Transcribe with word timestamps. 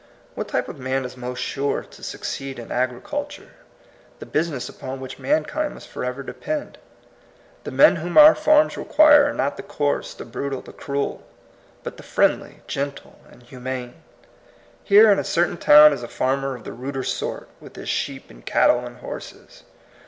What 0.33 0.47
type 0.47 0.67
of 0.67 0.79
man 0.79 1.05
is 1.05 1.15
most 1.15 1.37
sure 1.41 1.83
to 1.83 2.03
succeed 2.03 2.57
in 2.57 2.71
agriculture— 2.71 3.51
the 4.19 4.25
business 4.25 4.67
upon 4.67 4.99
which 4.99 5.19
mankind 5.19 5.75
must 5.75 5.89
forever 5.89 6.23
de 6.23 6.33
pend? 6.33 6.79
The 7.65 7.69
men 7.69 7.97
whom 7.97 8.17
our 8.17 8.33
farms 8.33 8.77
require 8.77 9.25
are 9.25 9.33
not 9.35 9.57
the 9.57 9.61
coarse, 9.61 10.15
the 10.15 10.25
brutal, 10.25 10.61
the 10.63 10.73
cruel, 10.73 11.21
but 11.83 11.97
the 11.97 12.01
friendly, 12.01 12.61
gentle, 12.65 13.19
and 13.31 13.43
humane. 13.43 13.93
Here 14.83 15.11
in 15.11 15.19
a 15.19 15.23
certain 15.23 15.57
town 15.57 15.93
is 15.93 16.01
a 16.01 16.07
farmer 16.07 16.55
of 16.55 16.63
the 16.63 16.73
ruder 16.73 17.03
sort, 17.03 17.49
with 17.59 17.75
his 17.75 17.87
sheep 17.87 18.31
and 18.31 18.43
cattle 18.43 18.79
and 18.83 18.97
horses. 18.97 19.61